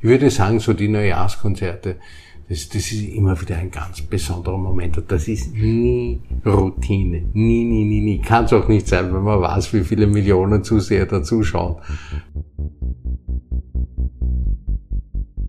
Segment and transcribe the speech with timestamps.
[0.00, 1.96] Ich würde sagen, so die Neujahrskonzerte,
[2.48, 7.24] das, das ist immer wieder ein ganz besonderer Moment und das ist nie Routine.
[7.34, 8.20] Nie, nie, nie, nie.
[8.20, 11.76] Kann es auch nicht sein, wenn man weiß, wie viele Millionen Zuseher da zuschauen.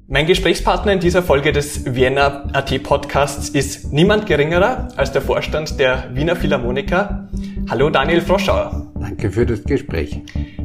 [0.08, 5.80] Mein Gesprächspartner in dieser Folge des Vienna AT Podcasts ist niemand geringerer als der Vorstand
[5.80, 7.30] der Wiener Philharmoniker.
[7.70, 8.92] Hallo Daniel Froschauer.
[9.00, 10.20] Danke für das Gespräch.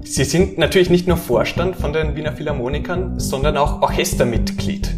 [0.06, 4.94] Sie sind natürlich nicht nur Vorstand von den Wiener Philharmonikern, sondern auch Orchestermitglied.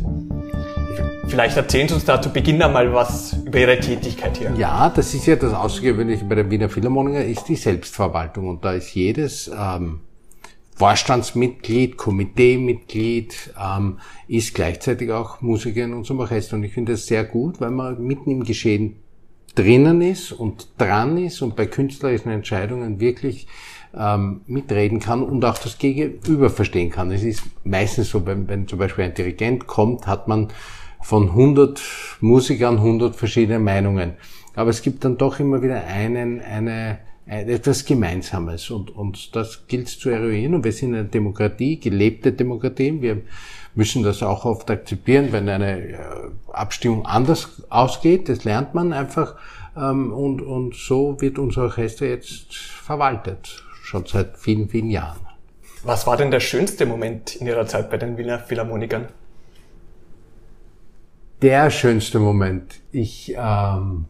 [1.29, 4.53] Vielleicht erzählen Sie uns da zu Beginn einmal was über Ihre Tätigkeit hier.
[4.59, 8.49] Ja, das ist ja das Außergewöhnliche bei der Wiener Philharmoniker, ist die Selbstverwaltung.
[8.49, 10.01] Und da ist jedes ähm,
[10.75, 16.57] Vorstandsmitglied, Komiteemitglied, ähm, ist gleichzeitig auch Musiker in unserem Orchester.
[16.57, 18.97] Und ich finde das sehr gut, weil man mitten im Geschehen
[19.55, 23.47] drinnen ist und dran ist und bei künstlerischen Entscheidungen wirklich
[23.99, 27.11] ähm, mitreden kann und auch das Gegenüber verstehen kann.
[27.11, 30.49] Es ist meistens so, wenn, wenn zum Beispiel ein Dirigent kommt, hat man
[31.03, 31.81] von 100
[32.21, 34.15] Musikern 100 verschiedene Meinungen.
[34.55, 39.89] Aber es gibt dann doch immer wieder einen, eine, etwas Gemeinsames und, und das gilt
[39.89, 43.03] zu eruieren und wir sind eine Demokratie, gelebte Demokratie.
[43.03, 43.23] Wir
[43.75, 45.99] müssen das auch oft akzeptieren, wenn eine äh,
[46.53, 49.37] Abstimmung anders ausgeht, das lernt man einfach
[49.77, 55.21] ähm, und, und so wird unser Orchester jetzt verwaltet, schon seit vielen, vielen Jahren.
[55.83, 59.09] Was war denn der schönste Moment in Ihrer Zeit bei den Wiener Philharmonikern?
[61.43, 62.81] Der schönste Moment.
[62.91, 64.07] Ich ähm,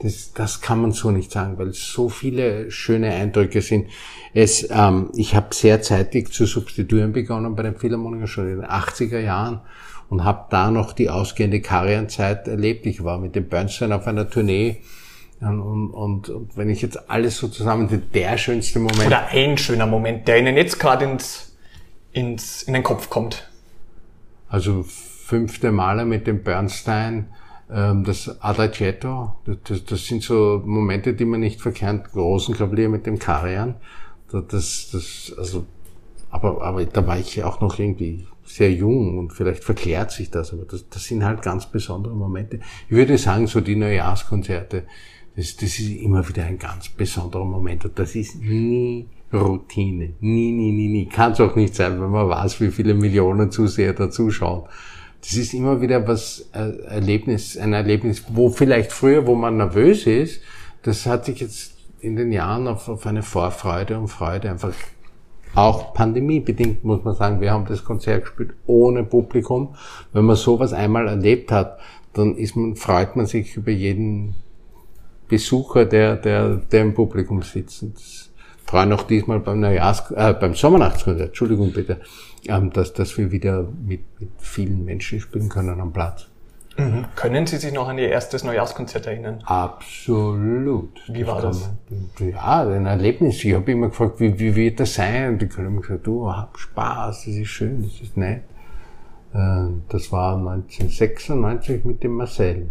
[0.00, 3.88] das, das kann man so nicht sagen, weil es so viele schöne Eindrücke sind.
[4.32, 8.70] Es, ähm, ich habe sehr zeitig zu substituieren begonnen bei den Philharmonikern schon in den
[8.70, 9.60] 80er Jahren
[10.08, 12.86] und habe da noch die ausgehende Karianzeit erlebt.
[12.86, 14.82] Ich war mit dem Bernstein auf einer Tournee
[15.40, 19.06] und, und, und wenn ich jetzt alles so zusammen, der schönste Moment.
[19.06, 21.56] Oder ein schöner Moment, der Ihnen jetzt gerade ins,
[22.12, 23.48] ins, in den Kopf kommt.
[24.48, 27.28] Also fünfte Male mit dem Bernstein
[27.70, 32.12] ähm, das Adagietto, das, das, sind so Momente, die man nicht verkennt.
[32.12, 33.74] Großen Klavier mit dem Karian.
[34.30, 35.66] Das, das, also,
[36.30, 40.30] aber, aber da war ich ja auch noch irgendwie sehr jung und vielleicht verklärt sich
[40.30, 42.60] das, aber das, das sind halt ganz besondere Momente.
[42.88, 44.84] Ich würde sagen, so die Neujahrskonzerte,
[45.38, 50.14] das, das ist immer wieder ein ganz besonderer Moment und das ist nie Routine.
[50.20, 51.06] Nie, nie, nie, nie.
[51.06, 54.64] Kann es auch nicht sein, wenn man weiß, wie viele Millionen Zuseher da zuschauen
[55.20, 60.06] das ist immer wieder was äh, Erlebnis, ein Erlebnis, wo vielleicht früher, wo man nervös
[60.06, 60.40] ist,
[60.82, 64.74] das hat sich jetzt in den Jahren auf, auf eine Vorfreude und Freude einfach
[65.54, 69.74] auch pandemiebedingt muss man sagen, wir haben das Konzert gespielt ohne Publikum.
[70.12, 71.80] Wenn man sowas einmal erlebt hat,
[72.12, 74.36] dann ist man, freut man sich über jeden
[75.28, 77.82] Besucher, der, der, der im Publikum sitzt.
[77.82, 77.98] Und
[78.66, 82.00] freuen auch diesmal beim Neujahrs, äh, beim Sommernachtskonzert, Entschuldigung bitte,
[82.46, 86.26] ähm, dass, dass wir wieder mit, mit vielen Menschen spielen können am Platz.
[86.76, 87.06] Mhm.
[87.16, 89.40] Können Sie sich noch an Ihr erstes Neujahrskonzert erinnern?
[89.44, 91.00] Absolut.
[91.08, 91.70] Wie war das?
[92.20, 93.42] Ja, ein Erlebnis.
[93.44, 95.30] Ich habe immer gefragt, wie, wie wird das sein?
[95.30, 98.42] Und die können mir gesagt, du, hab Spaß, das ist schön, das ist nett.
[99.34, 102.68] Äh, das war 1996 mit dem Marcel.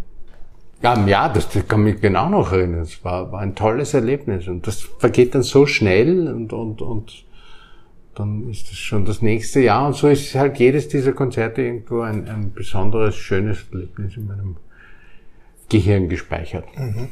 [0.82, 2.82] Ja, ja, das, das kann mich genau noch erinnern.
[2.82, 7.24] Es war, war ein tolles Erlebnis und das vergeht dann so schnell und, und, und
[8.14, 12.00] dann ist das schon das nächste Jahr und so ist halt jedes dieser Konzerte irgendwo
[12.00, 14.56] ein, ein besonderes, schönes Erlebnis in meinem
[15.68, 16.64] Gehirn gespeichert.
[16.76, 17.08] Mhm.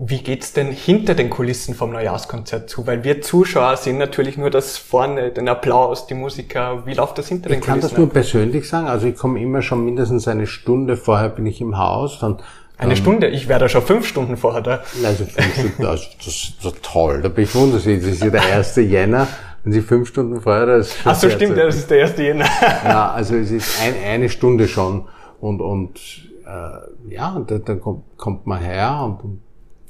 [0.00, 2.86] Wie geht's denn hinter den Kulissen vom Neujahrskonzert zu?
[2.86, 6.86] Weil wir Zuschauer sehen natürlich nur das vorne, den Applaus, die Musiker.
[6.86, 7.78] Wie läuft das hinter den ich Kulissen?
[7.78, 8.86] Ich kann das nur persönlich sagen.
[8.86, 12.20] Also ich komme immer schon mindestens eine Stunde vorher bin ich im Haus.
[12.20, 12.38] Dann
[12.78, 13.28] eine ähm, Stunde?
[13.28, 14.82] Ich wäre da schon fünf Stunden vorher da.
[15.04, 17.20] Also fünf Stunden, das, das ist so toll.
[17.22, 19.26] Da bewundere ich Das ist ja der erste Jänner.
[19.64, 20.94] Wenn Sie fünf Stunden vorher das.
[21.04, 22.46] Ach so, stimmt, das ist der erste Jänner.
[22.84, 25.08] ja, also es ist ein, eine Stunde schon
[25.40, 25.98] und und
[26.46, 29.40] äh, ja, dann, kommt, kommt man her und, und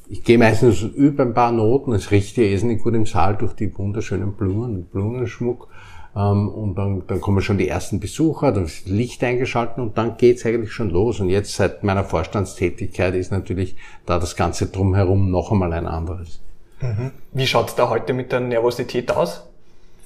[0.09, 1.93] ich gehe meistens über ein paar Noten.
[1.93, 5.69] Es riecht ja irrsinnig gut im Saal durch die wunderschönen Blumen und Blumenschmuck.
[6.17, 9.99] Ähm, und dann, dann kommen schon die ersten Besucher, dann ist das Licht eingeschalten und
[9.99, 11.21] dann geht's eigentlich schon los.
[11.21, 13.77] Und jetzt seit meiner Vorstandstätigkeit ist natürlich
[14.07, 16.41] da das Ganze drumherum noch einmal ein anderes.
[16.81, 17.11] Mhm.
[17.33, 19.45] Wie schaut's da heute mit der Nervosität aus?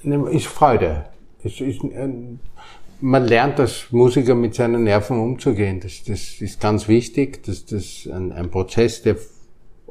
[0.03, 1.05] Ne, ist Freude.
[1.43, 2.09] Es ist, äh,
[3.01, 5.79] man lernt als Musiker mit seinen Nerven umzugehen.
[5.81, 7.43] Das, das ist ganz wichtig.
[7.43, 9.17] Das, das ist ein, ein Prozess, der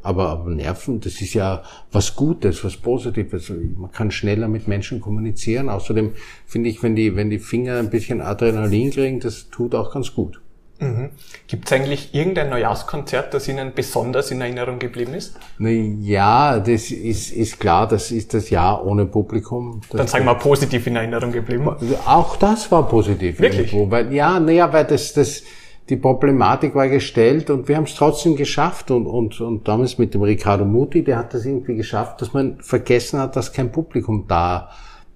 [0.02, 3.50] aber, aber Nerven, das ist ja was Gutes, was Positives.
[3.50, 5.68] Man kann schneller mit Menschen kommunizieren.
[5.68, 6.12] Außerdem
[6.46, 10.14] finde ich, wenn die, wenn die Finger ein bisschen Adrenalin kriegen, das tut auch ganz
[10.14, 10.40] gut.
[10.82, 11.10] Mhm.
[11.46, 15.36] Gibt es eigentlich irgendein Neujahrskonzert, das Ihnen besonders in Erinnerung geblieben ist?
[15.58, 19.80] Ja, das ist, ist klar, das ist das Jahr ohne Publikum.
[19.90, 21.68] Das Dann sagen wir positiv in Erinnerung geblieben.
[22.04, 23.38] Auch das war positiv.
[23.38, 23.72] Wirklich?
[23.72, 25.44] Irgendwo, weil, ja, naja, weil das, das,
[25.88, 30.14] die Problematik war gestellt und wir haben es trotzdem geschafft und, und, und damals mit
[30.14, 34.26] dem Ricardo Muti, der hat das irgendwie geschafft, dass man vergessen hat, dass kein Publikum
[34.28, 34.70] da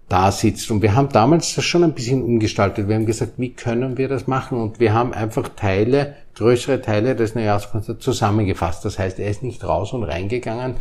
[0.08, 0.70] da sitzt.
[0.70, 2.88] Und wir haben damals das schon ein bisschen umgestaltet.
[2.88, 4.60] Wir haben gesagt, wie können wir das machen?
[4.60, 8.84] Und wir haben einfach Teile, größere Teile des Neujahrskonzerts zusammengefasst.
[8.84, 10.76] Das heißt, er ist nicht raus und reingegangen,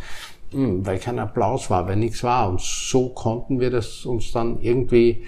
[0.52, 2.48] hm, weil kein Applaus war, weil nichts war.
[2.48, 5.24] Und so konnten wir das uns dann irgendwie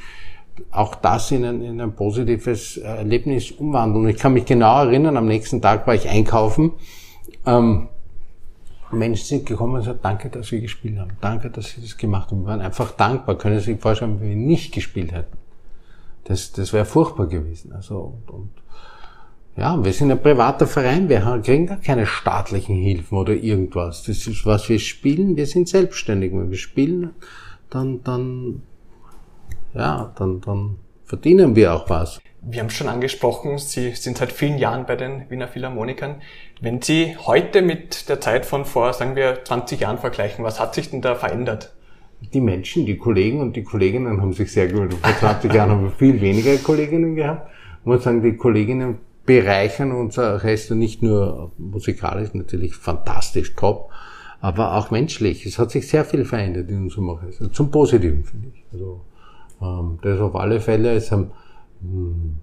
[0.71, 4.09] auch das in ein, in ein positives Erlebnis umwandeln.
[4.09, 6.73] Ich kann mich genau erinnern, am nächsten Tag war ich einkaufen.
[7.47, 7.89] Ähm,
[8.91, 11.13] Menschen sind gekommen und gesagt, danke, dass Sie gespielt haben.
[11.21, 12.43] Danke, dass Sie das gemacht haben.
[12.43, 13.37] Wir waren einfach dankbar.
[13.37, 15.37] Können Sie sich vorstellen, wenn wir nicht gespielt hätten?
[16.25, 17.73] Das, das wäre furchtbar gewesen.
[17.73, 18.51] Also, und, und
[19.57, 21.09] ja, wir sind ein privater Verein.
[21.09, 24.05] Wir kriegen gar keine staatlichen Hilfen oder irgendwas.
[24.05, 25.37] Das ist, was wir spielen.
[25.37, 26.33] Wir sind selbstständig.
[26.33, 27.11] Wenn wir spielen,
[27.69, 28.63] dann, dann,
[29.75, 32.21] ja, dann, dann verdienen wir auch was.
[32.41, 36.23] Wir haben schon angesprochen, Sie sind seit vielen Jahren bei den Wiener Philharmonikern.
[36.61, 40.75] Wenn Sie heute mit der Zeit von vor, sagen wir, 20 Jahren vergleichen, was hat
[40.75, 41.75] sich denn da verändert?
[42.33, 44.95] Die Menschen, die Kollegen und die Kolleginnen haben sich sehr gewöhnt.
[44.95, 47.51] Vor 20 Jahren haben wir viel weniger Kolleginnen gehabt.
[47.81, 53.91] Ich muss sagen, die Kolleginnen bereichern unser Orchester nicht nur musikalisch natürlich fantastisch top,
[54.41, 55.45] aber auch menschlich.
[55.45, 57.53] Es hat sich sehr viel verändert in unserem Orchester.
[57.53, 58.65] Zum Positiven, finde ich.
[58.73, 59.03] Also,
[59.61, 60.95] ähm, das auf alle Fälle.
[60.95, 61.31] Es haben
[61.81, 62.39] hm.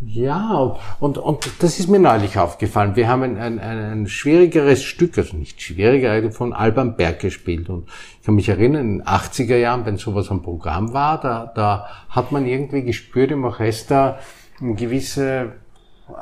[0.00, 2.94] Ja, und, und das ist mir neulich aufgefallen.
[2.94, 7.68] Wir haben ein, ein, ein schwierigeres Stück, also nicht schwieriger, von Alban Berg gespielt.
[7.68, 7.88] Und
[8.20, 11.88] ich kann mich erinnern, in den 80er Jahren, wenn sowas am Programm war, da, da
[12.10, 14.20] hat man irgendwie gespürt im Orchester
[14.60, 15.54] eine gewisse,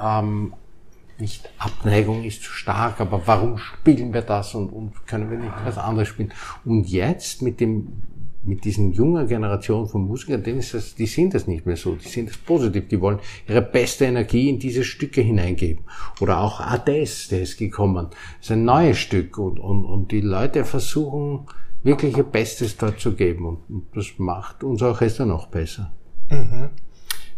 [0.03, 0.55] ähm,
[1.19, 5.53] nicht Abneigung ist zu stark, aber warum spielen wir das und, und können wir nicht
[5.65, 6.33] was anderes spielen?
[6.65, 8.03] Und jetzt mit dem
[8.47, 11.97] mit diesen jungen Generation von Musikern, denen ist das, die sind das nicht mehr so,
[11.97, 15.85] die sind das positiv, die wollen ihre beste Energie in diese Stücke hineingeben.
[16.21, 20.21] Oder auch Ades, der ist gekommen, das ist ein neues Stück und, und, und die
[20.21, 21.47] Leute versuchen
[21.83, 25.93] wirklich ihr Bestes dort zu geben und, und das macht unser Orchester noch besser.
[26.31, 26.71] Mhm.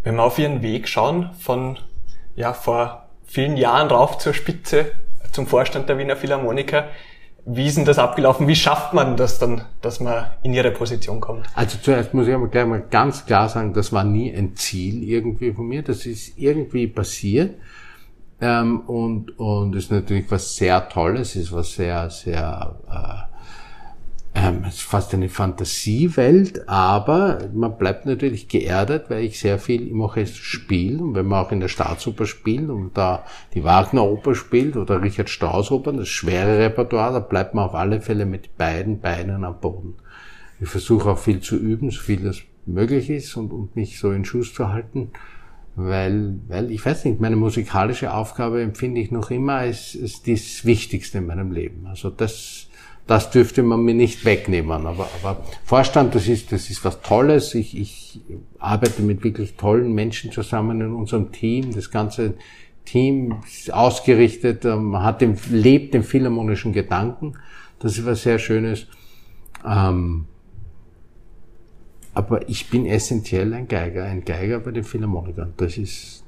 [0.02, 1.78] Wenn wir auf Ihren Weg schauen, von
[2.36, 4.92] ja, vor vielen Jahren rauf zur Spitze,
[5.32, 6.88] zum Vorstand der Wiener Philharmoniker,
[7.50, 8.46] wie ist denn das abgelaufen?
[8.46, 11.46] Wie schafft man das dann, dass man in ihre Position kommt?
[11.54, 15.02] Also zuerst muss ich aber gleich mal ganz klar sagen, das war nie ein Ziel
[15.02, 15.82] irgendwie von mir.
[15.82, 17.54] Das ist irgendwie passiert.
[18.40, 23.37] Ähm, und, und ist natürlich was sehr Tolles, ist was sehr, sehr äh,
[24.40, 29.88] ähm, es ist fast eine Fantasiewelt, aber man bleibt natürlich geerdet, weil ich sehr viel
[29.88, 33.24] im Orchester spiele und wenn man auch in der Staatsoper spielt und da
[33.54, 37.74] die Wagner Oper spielt oder Richard Strauss Opern, das schwere Repertoire, da bleibt man auf
[37.74, 39.94] alle Fälle mit beiden Beinen am Boden.
[40.60, 44.12] Ich versuche auch viel zu üben, so viel das möglich ist und, und mich so
[44.12, 45.10] in Schuss zu halten,
[45.78, 50.64] weil, weil ich weiß nicht, meine musikalische Aufgabe empfinde ich noch immer als, als das
[50.64, 51.86] Wichtigste in meinem Leben.
[51.86, 52.68] Also das
[53.08, 54.86] das dürfte man mir nicht wegnehmen.
[54.86, 57.54] Aber, aber Vorstand, das ist, das ist was Tolles.
[57.54, 58.20] Ich, ich
[58.58, 61.74] arbeite mit wirklich tollen Menschen zusammen in unserem Team.
[61.74, 62.34] Das ganze
[62.84, 67.32] Team ist ausgerichtet, ähm, hat den, lebt den philharmonischen Gedanken.
[67.78, 68.86] Das ist was sehr Schönes.
[69.66, 70.26] Ähm,
[72.18, 75.54] aber ich bin essentiell ein Geiger, ein Geiger bei den Philharmonikern.
[75.56, 76.24] Das ist.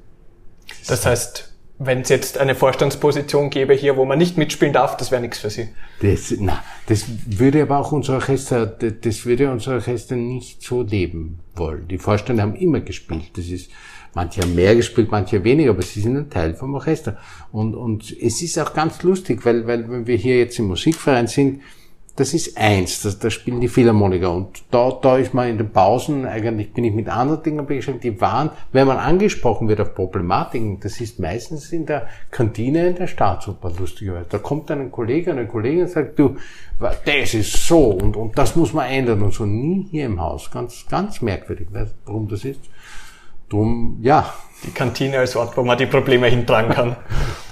[0.69, 4.97] Das, das heißt, wenn es jetzt eine Vorstandsposition gäbe hier, wo man nicht mitspielen darf,
[4.97, 5.69] das wäre nichts für Sie.
[6.01, 11.41] Das, na, das würde aber auch unser Orchester, das würde unser Orchester nicht so leben
[11.57, 11.89] wollen.
[11.89, 13.37] Die Vorstände haben immer gespielt.
[13.37, 13.73] Das ist,
[14.15, 17.19] manche haben mehr gespielt, manche weniger, aber sie sind ein Teil vom Orchester.
[17.51, 21.27] Und, und es ist auch ganz lustig, weil, weil wenn wir hier jetzt im Musikverein
[21.27, 21.63] sind,
[22.17, 24.33] das ist eins, das, da spielen die Philharmoniker.
[24.33, 28.05] Und da, da ist man in den Pausen, eigentlich bin ich mit anderen Dingen beschäftigt,
[28.05, 32.97] die waren, wenn man angesprochen wird auf Problematiken, das ist meistens in der Kantine in
[32.97, 34.27] der Staatsoper, lustigerweise.
[34.29, 36.37] Da kommt dann ein Kollege, eine Kollegin und sagt, du,
[37.05, 39.45] das ist so und, und das muss man ändern und so.
[39.45, 40.51] Nie hier im Haus.
[40.51, 41.69] Ganz, ganz merkwürdig.
[41.71, 42.61] Weißt du, warum das ist?
[43.49, 44.33] Drum, ja.
[44.65, 46.97] Die Kantine als Ort, wo man die Probleme hintragen kann.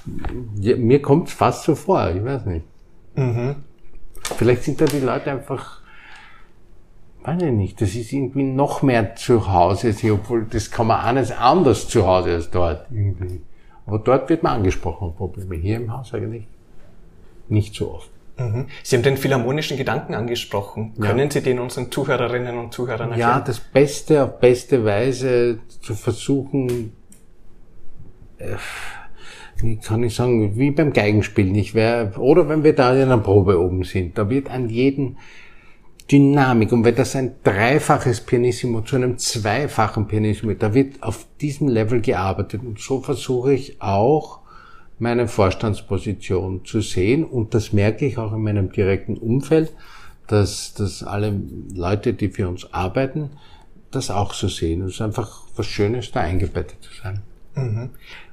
[0.60, 2.66] ja, mir kommt es fast so vor, ich weiß nicht.
[3.16, 3.56] Mhm.
[4.36, 5.80] Vielleicht sind da die Leute einfach,
[7.22, 11.32] weiß ich nicht, das ist irgendwie noch mehr zu Hause, obwohl das kann man alles
[11.32, 13.40] anders zu Hause als dort irgendwie.
[13.86, 15.56] Aber dort wird man angesprochen, Probleme.
[15.56, 16.46] Hier im Haus eigentlich
[17.48, 18.10] nicht so oft.
[18.38, 18.66] Mhm.
[18.82, 20.92] Sie haben den philharmonischen Gedanken angesprochen.
[20.96, 21.06] Ja.
[21.06, 23.30] Können Sie den unseren Zuhörerinnen und Zuhörern erklären?
[23.30, 26.92] Ja, das Beste auf beste Weise zu versuchen,
[28.38, 28.56] äh,
[29.60, 31.54] wie kann ich sagen, wie beim Geigenspielen.
[31.54, 35.16] Ich wär, oder wenn wir da in einer Probe oben sind, da wird an jeden
[36.10, 36.72] Dynamik.
[36.72, 42.00] Und wenn das ein dreifaches Pianissimo zu einem zweifachen Pianissimo, da wird auf diesem Level
[42.00, 42.62] gearbeitet.
[42.62, 44.40] Und so versuche ich auch,
[45.00, 47.24] meine Vorstandsposition zu sehen.
[47.24, 49.72] Und das merke ich auch in meinem direkten Umfeld,
[50.26, 51.40] dass, dass alle
[51.74, 53.30] Leute, die für uns arbeiten,
[53.90, 54.82] das auch so sehen.
[54.82, 57.22] Es ist einfach was Schönes, da eingebettet zu sein.
[57.54, 57.90] Mhm.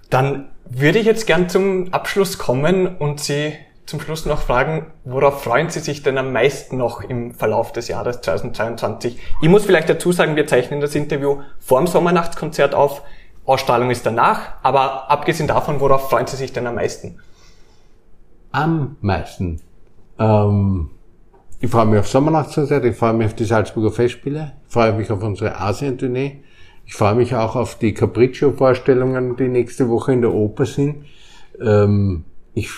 [0.10, 3.54] Dann würde ich jetzt gern zum Abschluss kommen und Sie
[3.86, 7.88] zum Schluss noch fragen, worauf freuen Sie sich denn am meisten noch im Verlauf des
[7.88, 9.20] Jahres 2022?
[9.42, 13.04] Ich muss vielleicht dazu sagen, wir zeichnen das Interview vor dem Sommernachtskonzert auf.
[13.46, 17.20] Ausstrahlung ist danach, aber abgesehen davon, worauf freuen Sie sich denn am meisten?
[18.52, 19.62] Am meisten.
[20.18, 20.90] Ähm,
[21.60, 25.12] ich freue mich auf Sommernachtskonzert, ich freue mich auf die Salzburger Festspiele, ich freue mich
[25.12, 26.44] auf unsere Asien-Tournee,
[26.86, 31.06] ich freue mich auch auf die Capriccio-Vorstellungen, die nächste Woche in der Oper sind.
[31.60, 32.70] Ähm, ich,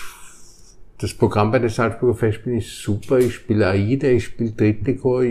[0.98, 3.18] das Programm bei der Salzburger Festspielen ist super.
[3.18, 5.22] Ich spiele Aida, ich spiele Trittico.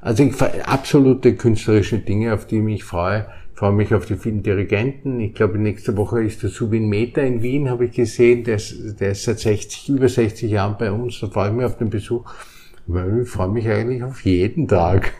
[0.00, 3.26] Also ich, absolute künstlerische Dinge, auf die ich mich freue.
[3.52, 5.20] Ich freue mich auf die vielen Dirigenten.
[5.20, 8.42] Ich glaube, nächste Woche ist der Subin Meta in Wien, habe ich gesehen.
[8.42, 11.20] Der ist, der ist seit 60, über 60 Jahren bei uns.
[11.20, 12.24] Da freue ich mich auf den Besuch.
[12.88, 15.12] Ich freue mich eigentlich auf jeden Tag.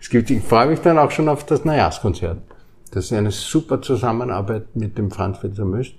[0.00, 2.38] Es gibt, ich freue mich dann auch schon auf das Neujahrskonzert.
[2.90, 5.94] Das ist eine super Zusammenarbeit mit dem Franz Welser Möst.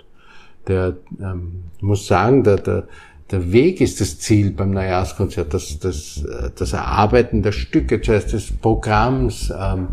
[0.67, 2.87] Der ähm, muss sagen, der, der,
[3.31, 6.23] der Weg ist das Ziel beim Neujahrskonzert, das, das,
[6.55, 9.87] das Erarbeiten der Stücke, zuerst des Programms, ähm,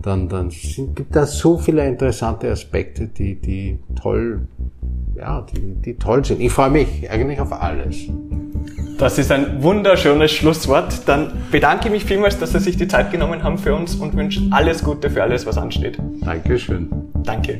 [0.00, 4.46] dann, dann sind, gibt da so viele interessante Aspekte, die, die toll,
[5.16, 6.40] ja, die, die toll sind.
[6.40, 8.08] Ich freue mich eigentlich auf alles.
[9.02, 11.08] Das ist ein wunderschönes Schlusswort.
[11.08, 14.16] Dann bedanke ich mich vielmals, dass Sie sich die Zeit genommen haben für uns und
[14.16, 15.98] wünsche alles Gute für alles, was ansteht.
[16.20, 16.88] Dankeschön.
[17.24, 17.58] Danke.